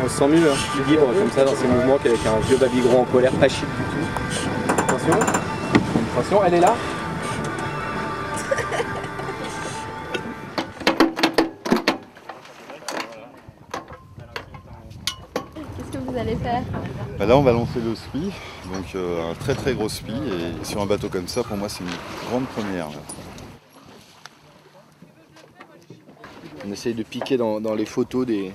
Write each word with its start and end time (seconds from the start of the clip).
On 0.00 0.08
se 0.08 0.16
sent 0.16 0.28
mieux, 0.28 0.48
hein, 0.48 0.54
libre 0.88 1.06
comme 1.06 1.30
ça 1.34 1.44
dans 1.44 1.56
ses 1.56 1.66
mouvements 1.66 1.98
qu'avec 2.00 2.20
un 2.24 2.38
vieux 2.46 2.56
babygron 2.56 3.00
en 3.00 3.04
colère, 3.04 3.32
pas 3.32 3.48
chic 3.48 3.64
du 3.64 3.82
tout. 3.84 4.06
Attention, 4.78 5.14
attention, 6.12 6.44
elle 6.46 6.54
est 6.54 6.60
là, 6.60 6.76
vous 16.08 16.16
allez 16.18 16.36
faire 16.36 16.62
Bah 17.18 17.26
là, 17.26 17.36
on 17.36 17.42
va 17.42 17.52
lancer 17.52 17.80
le 17.80 17.94
spi, 17.94 18.30
donc 18.72 18.94
euh, 18.94 19.30
un 19.30 19.34
très 19.34 19.54
très 19.54 19.74
gros 19.74 19.88
spi. 19.88 20.12
Et 20.12 20.64
sur 20.64 20.80
un 20.80 20.86
bateau 20.86 21.08
comme 21.08 21.28
ça, 21.28 21.42
pour 21.42 21.56
moi, 21.56 21.68
c'est 21.68 21.84
une 21.84 21.90
grande 22.30 22.46
première. 22.46 22.88
là. 22.88 22.96
On 26.66 26.72
essaye 26.72 26.94
de 26.94 27.02
piquer 27.02 27.36
dans, 27.36 27.60
dans 27.60 27.74
les 27.74 27.86
photos 27.86 28.26
des, 28.26 28.52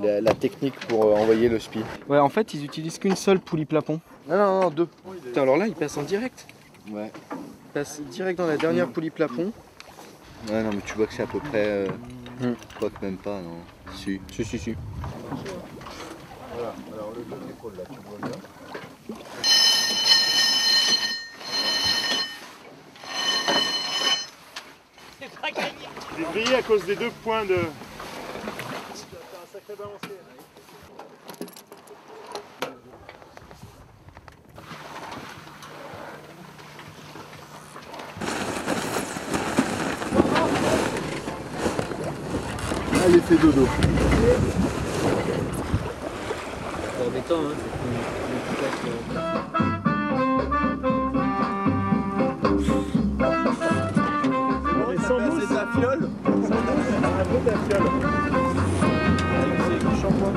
la, 0.00 0.20
la 0.20 0.34
technique 0.34 0.78
pour 0.88 1.04
euh, 1.04 1.14
envoyer 1.16 1.48
le 1.48 1.58
spi. 1.58 1.80
Ouais, 2.08 2.18
en 2.18 2.28
fait, 2.28 2.54
ils 2.54 2.64
utilisent 2.64 2.98
qu'une 2.98 3.16
seule 3.16 3.40
poulie 3.40 3.64
plapon. 3.66 4.00
Non, 4.28 4.36
non, 4.36 4.60
non, 4.62 4.70
deux. 4.70 4.88
Putain, 5.24 5.42
alors 5.42 5.56
là, 5.56 5.66
ils 5.66 5.74
passent 5.74 5.96
en 5.96 6.02
direct. 6.02 6.46
Ouais. 6.90 7.10
Ils 7.32 7.72
passent 7.74 8.00
direct 8.10 8.38
dans 8.38 8.46
la 8.46 8.56
dernière 8.56 8.88
poulie 8.88 9.10
plapon. 9.10 9.52
Ouais, 10.50 10.62
non, 10.62 10.70
mais 10.72 10.82
tu 10.84 10.94
vois 10.94 11.06
que 11.06 11.14
c'est 11.14 11.22
à 11.22 11.26
peu 11.26 11.38
près. 11.40 11.64
Euh, 11.66 11.88
Hmm. 12.40 12.54
Quoi 12.80 12.90
que 12.90 13.04
même 13.04 13.16
pas, 13.16 13.40
non. 13.40 13.58
Si. 13.94 14.20
Si, 14.32 14.44
si, 14.44 14.58
si. 14.58 14.74
J'ai 26.16 26.24
grillé 26.32 26.54
à 26.56 26.62
cause 26.62 26.84
des 26.84 26.94
deux 26.94 27.10
points 27.22 27.44
de. 27.44 27.58
Allez, 43.04 43.20
fais 43.20 43.36
dodo. 43.36 43.66
C'est 43.66 43.82
embêtant, 44.44 45.02
hein. 45.02 45.02
Sans 45.04 45.08
mousse. 45.08 45.33
C'est 47.14 47.28
de 55.48 55.54
la 55.54 55.66
fiole 55.72 56.08
Un 56.24 57.24
peu 57.24 57.38
de 57.38 57.46
la 57.46 57.56
fiole. 57.56 57.86
C'est 59.68 59.78
du 59.78 59.92
shampoing. 60.00 60.34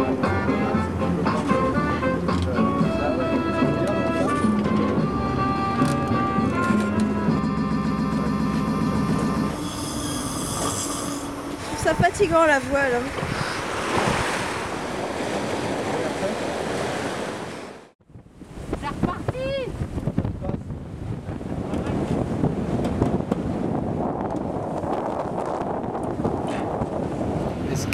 Je 11.50 11.66
trouve 11.66 11.84
ça 11.84 11.94
fatigant 11.96 12.46
la 12.46 12.60
voile. 12.60 13.02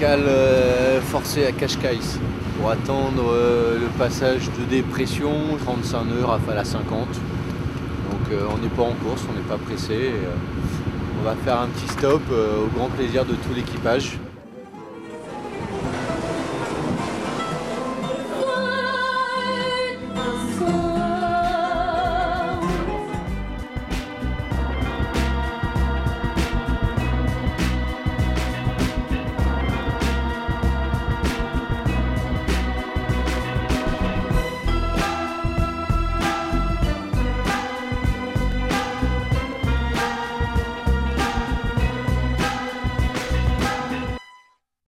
Escale 0.03 0.28
euh, 0.28 1.00
forcée 1.00 1.46
à 1.46 1.53
Cascais 1.53 1.97
pour 2.59 2.69
attendre 2.69 3.24
euh, 3.31 3.80
le 3.80 3.88
passage 3.97 4.50
de 4.59 4.66
dépression, 4.69 5.31
35 5.64 6.03
nœuds, 6.03 6.25
rafale 6.25 6.58
à 6.58 6.66
50. 6.66 7.08
Donc 7.08 7.19
euh, 8.34 8.42
on 8.53 8.58
n'est 8.58 8.68
pas 8.68 8.81
en 8.81 8.96
course, 8.96 9.24
on 9.30 9.34
n'est 9.34 9.47
pas 9.47 9.58
pressé. 9.58 10.12
on 11.22 11.24
va 11.24 11.36
faire 11.46 11.58
un 11.58 11.68
petit 11.68 11.88
stop 11.88 12.22
au 12.30 12.78
grand 12.78 12.90
plaisir 12.90 13.24
de 13.24 13.31
tout 13.31 13.53
l'équipage. 13.56 14.19